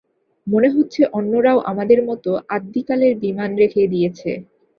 মনে 0.47 0.69
হচ্ছে 0.75 1.01
অন্যরাও 1.13 1.59
আমাদের 1.71 1.99
মতো 2.09 2.31
আদ্যিকালের 2.55 3.13
বিমান 3.23 3.49
রেখে 3.61 3.81
দিয়েছে। 3.87 4.31